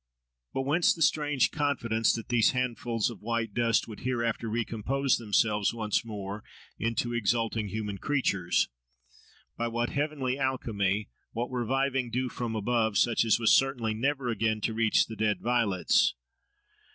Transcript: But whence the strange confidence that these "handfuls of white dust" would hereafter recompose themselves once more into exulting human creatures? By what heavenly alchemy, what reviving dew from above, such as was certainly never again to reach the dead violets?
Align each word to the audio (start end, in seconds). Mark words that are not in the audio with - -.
But 0.51 0.63
whence 0.63 0.95
the 0.95 1.01
strange 1.03 1.51
confidence 1.51 2.11
that 2.13 2.29
these 2.29 2.53
"handfuls 2.53 3.11
of 3.11 3.21
white 3.21 3.53
dust" 3.53 3.87
would 3.87 3.99
hereafter 3.99 4.49
recompose 4.49 5.17
themselves 5.17 5.75
once 5.75 6.03
more 6.03 6.43
into 6.79 7.13
exulting 7.13 7.67
human 7.67 7.99
creatures? 7.99 8.67
By 9.57 9.67
what 9.67 9.91
heavenly 9.91 10.39
alchemy, 10.39 11.09
what 11.33 11.51
reviving 11.51 12.09
dew 12.09 12.29
from 12.29 12.55
above, 12.55 12.97
such 12.97 13.23
as 13.23 13.37
was 13.39 13.53
certainly 13.53 13.93
never 13.93 14.29
again 14.29 14.59
to 14.61 14.73
reach 14.73 15.05
the 15.05 15.15
dead 15.15 15.39
violets? 15.39 16.15